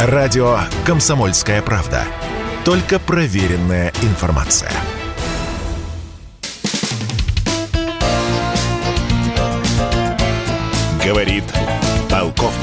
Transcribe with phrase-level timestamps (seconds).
[0.00, 2.04] Радио «Комсомольская правда».
[2.64, 4.70] Только проверенная информация.
[11.04, 11.42] Говорит
[12.08, 12.54] полковник.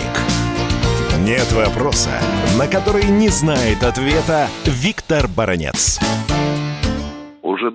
[1.19, 2.11] Нет вопроса,
[2.58, 6.35] на который не знает ответа Виктор Баранец уже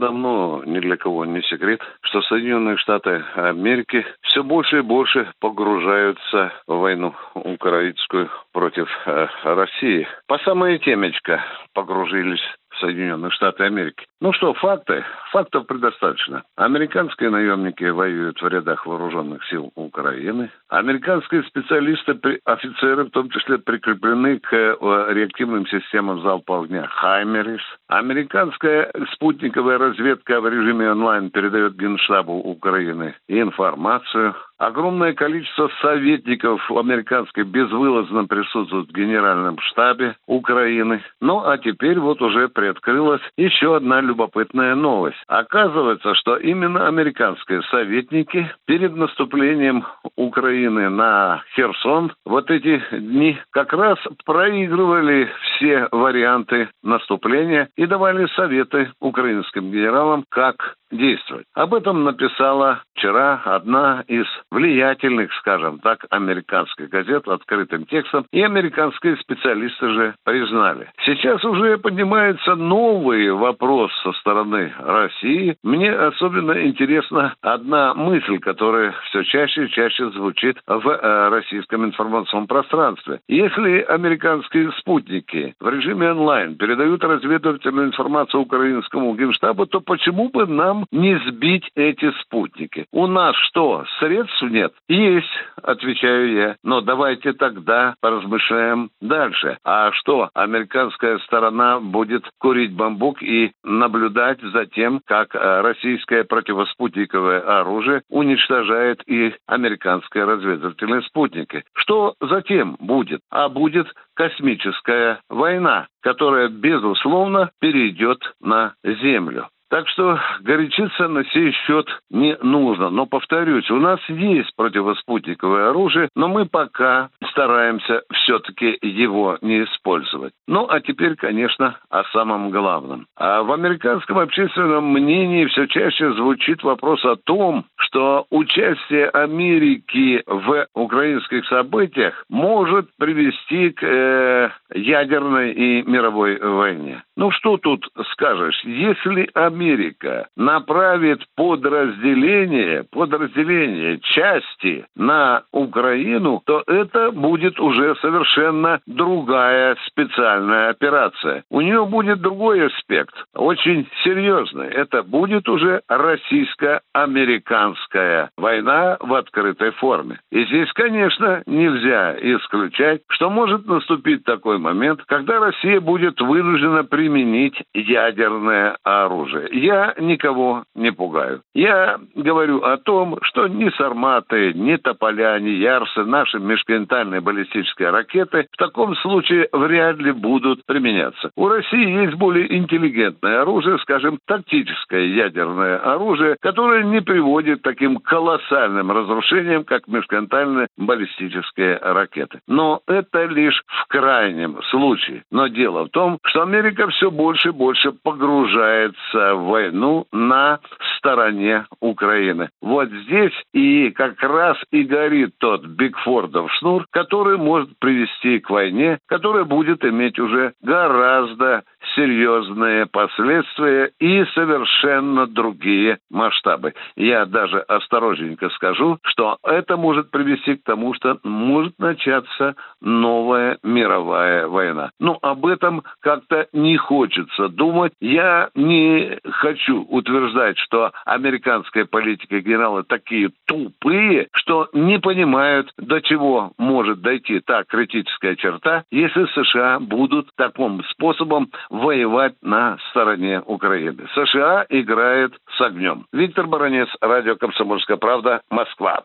[0.00, 6.52] давно ни для кого не секрет, что Соединенные Штаты Америки все больше и больше погружаются
[6.66, 10.08] в войну украинскую против э, России.
[10.26, 12.42] По самое темечко погружились
[12.80, 14.06] Соединенных Штатов Америки.
[14.20, 15.04] Ну что, факты?
[15.32, 16.42] Фактов предостаточно.
[16.56, 20.50] Американские наемники воюют в рядах вооруженных сил Украины.
[20.68, 24.76] Американские специалисты, офицеры, в том числе, прикреплены к э,
[25.10, 27.62] реактивным системам залпового огня «Хаймерис».
[27.88, 38.26] Американская спутниковая разведка в режиме онлайн передает Генштабу Украины информацию Огромное количество советников американской безвылазно
[38.26, 41.02] присутствуют в Генеральном штабе Украины.
[41.18, 45.16] Ну, а теперь вот уже приоткрылась еще одна любопытная новость.
[45.26, 49.84] Оказывается, что именно американские советники перед наступлением
[50.16, 58.92] Украины на Херсон вот эти дни как раз проигрывали все варианты наступления и давали советы
[59.00, 61.46] украинским генералам, как действовать.
[61.54, 69.16] Об этом написала вчера одна из влиятельных, скажем так, американских газет открытым текстом, и американские
[69.16, 70.90] специалисты же признали.
[71.04, 75.56] Сейчас уже поднимается новый вопрос со стороны России.
[75.62, 82.46] Мне особенно интересна одна мысль, которая все чаще и чаще звучит в э, российском информационном
[82.46, 83.20] пространстве.
[83.28, 90.79] Если американские спутники в режиме онлайн передают разведывательную информацию украинскому генштабу, то почему бы нам
[90.90, 92.86] не сбить эти спутники.
[92.92, 94.72] У нас что, средств нет?
[94.88, 95.28] Есть,
[95.62, 96.56] отвечаю я.
[96.62, 99.58] Но давайте тогда поразмышляем дальше.
[99.64, 107.40] А что, американская сторона будет курить бамбук и наблюдать за тем, как э, российское противоспутниковое
[107.40, 111.64] оружие уничтожает и американские разведывательные спутники.
[111.74, 113.20] Что затем будет?
[113.30, 119.48] А будет космическая война, которая, безусловно, перейдет на Землю.
[119.70, 122.90] Так что горячиться на сей счет не нужно.
[122.90, 130.32] Но, повторюсь, у нас есть противоспутниковое оружие, но мы пока стараемся все-таки его не использовать.
[130.48, 133.06] Ну, а теперь, конечно, о самом главном.
[133.16, 140.66] А в американском общественном мнении все чаще звучит вопрос о том, что участие Америки в
[140.74, 147.04] украинских событиях может привести к э, ядерной и мировой войне.
[147.16, 148.60] Ну, что тут скажешь?
[148.64, 159.76] Если Америка Америка направит подразделение, подразделение части на Украину, то это будет уже совершенно другая
[159.86, 161.44] специальная операция.
[161.50, 164.68] У нее будет другой аспект, очень серьезный.
[164.68, 170.20] Это будет уже российско-американская война в открытой форме.
[170.32, 177.62] И здесь, конечно, нельзя исключать, что может наступить такой момент, когда Россия будет вынуждена применить
[177.74, 181.42] ядерное оружие я никого не пугаю.
[181.54, 188.46] Я говорю о том, что ни Сарматы, ни Тополя, ни Ярсы, наши межконтинентальные баллистические ракеты
[188.52, 191.30] в таком случае вряд ли будут применяться.
[191.36, 197.96] У России есть более интеллигентное оружие, скажем, тактическое ядерное оружие, которое не приводит к таким
[197.96, 202.40] колоссальным разрушениям, как межконтинентальные баллистические ракеты.
[202.46, 205.22] Но это лишь в крайнем случае.
[205.30, 210.60] Но дело в том, что Америка все больше и больше погружается войну на
[210.96, 212.50] стороне Украины.
[212.60, 218.98] Вот здесь и как раз и горит тот Бигфордов шнур, который может привести к войне,
[219.06, 221.62] которая будет иметь уже гораздо
[222.00, 226.72] серьезные последствия и совершенно другие масштабы.
[226.96, 234.46] Я даже осторожненько скажу, что это может привести к тому, что может начаться новая мировая
[234.46, 234.92] война.
[234.98, 237.92] Ну, об этом как-то не хочется думать.
[238.00, 246.52] Я не хочу утверждать, что американская политика генералы такие тупые, что не понимают, до чего
[246.56, 251.50] может дойти та критическая черта, если США будут таким способом
[251.90, 254.06] воевать на стороне Украины.
[254.14, 256.06] США играет с огнем.
[256.12, 259.00] Виктор Баранец, Радио «Комсомольская правда», Москва.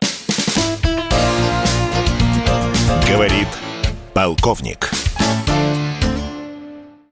[3.10, 3.48] Говорит
[4.14, 5.15] полковник.